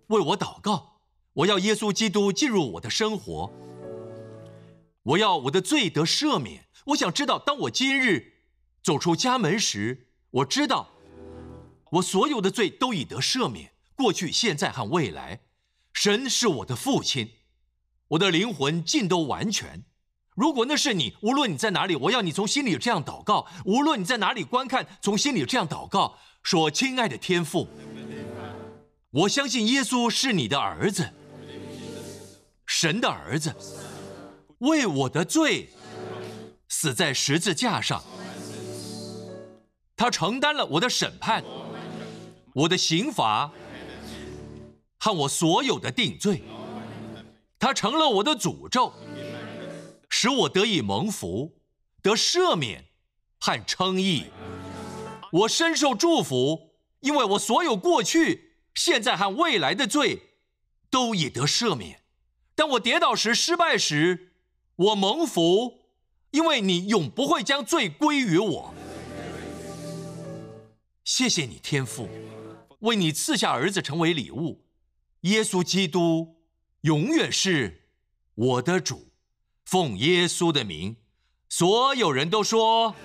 [0.06, 1.00] 为我祷告，
[1.34, 3.52] 我要耶稣基督进入我的生活，
[5.02, 6.64] 我要我的罪得赦免。
[6.86, 8.35] 我想知道，当我今日。
[8.86, 10.90] 走出家门时，我知道，
[11.90, 15.40] 我所有的罪都已得赦免，过去、现在和未来。
[15.92, 17.32] 神是我的父亲，
[18.10, 19.82] 我的灵魂尽都完全。
[20.36, 27.66] 如果那是你，无论你在哪里，我要你从心里这样祷告；无论你在哪里观看，从心里这样祷告，说：“亲爱的天父，
[29.10, 31.10] 我相信耶稣是你的儿子，
[32.64, 33.52] 神的儿子，
[34.58, 35.70] 为我的罪
[36.68, 38.04] 死在十字架上。”
[39.96, 41.42] 他承担了我的审判，
[42.52, 43.50] 我的刑罚
[44.98, 46.42] 和我所有的定罪。
[47.58, 48.92] 他成了我的诅咒，
[50.10, 51.54] 使我得以蒙福，
[52.02, 52.84] 得赦免
[53.40, 54.26] 和称义。
[55.32, 60.22] 我深受祝福，因为我所有过去、现在和未来的罪
[60.90, 62.02] 都已得赦免。
[62.54, 64.34] 当我跌倒时、失败时，
[64.76, 65.80] 我蒙福，
[66.32, 68.74] 因为你永不会将罪归于我。
[71.06, 72.08] 谢谢你，天父，
[72.80, 74.66] 为你赐下儿子成为礼物。
[75.20, 76.42] 耶稣基督
[76.80, 77.90] 永远是
[78.34, 79.12] 我的主。
[79.64, 80.96] 奉耶稣的名，
[81.48, 82.96] 所有人都说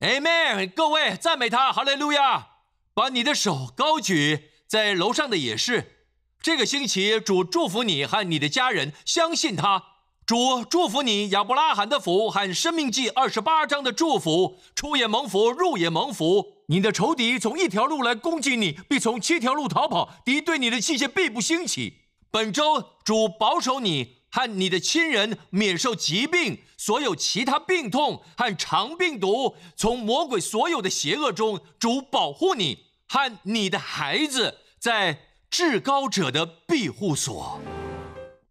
[0.00, 2.48] ：“Amen。”各位赞美他，哈利路亚！
[2.92, 6.10] 把你的手高举，在楼上的也是。
[6.42, 9.91] 这个星期，主祝福你和你的家人，相信他。
[10.24, 16.62] 主祝福你，亚伯拉罕的福和生命记二十八章的祝福，出也蒙福，入也蒙福。
[16.68, 20.14] 你的仇敌从一条路来攻击你，必从七条路逃跑。
[20.24, 21.94] 敌对你的器械必不兴起。
[22.30, 35.18] 本周主保守你和你的亲人免受疾病、所有其他病痛和肠病毒，从魔鬼所有的邪恶中，主保护你和你的孩子在
[35.50, 37.60] 至高者的庇护所，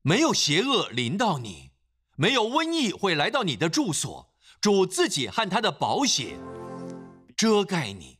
[0.03, 1.71] 没有邪恶临到你，
[2.15, 4.33] 没有瘟疫会来到你的住所。
[4.59, 6.39] 主自己和他的保险。
[7.35, 8.19] 遮盖你，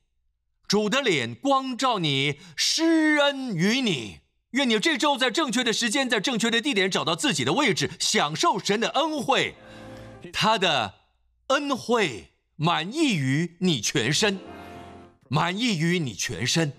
[0.68, 4.22] 主的脸光照你，施恩于你。
[4.52, 9.56] 愿你这周在正确的时间，在正确的地点找到自己的位置，享受神的恩惠。
[10.34, 10.96] 他的
[11.48, 14.40] 恩惠满意于你全身，
[15.30, 16.74] 满意于你全身。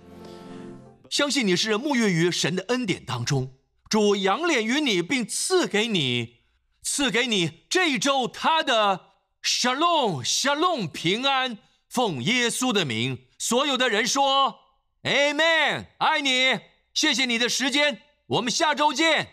[1.08, 3.54] 相信你是沐浴于神的恩典当中，
[3.92, 6.36] 主仰脸于你，并赐给你，
[6.82, 9.10] 赐给你这一周他的
[9.42, 11.58] shalom shalom 平安。
[11.90, 14.60] 奉耶稣的名，所有的人说
[15.02, 16.58] ：“Amen。”爱你，
[16.94, 19.28] 谢谢你的时间，我们下周见。